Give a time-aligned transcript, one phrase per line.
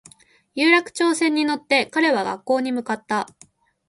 [0.55, 3.27] 有楽町線に乗って彼は学校に向かった